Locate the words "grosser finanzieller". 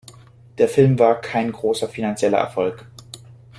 1.51-2.39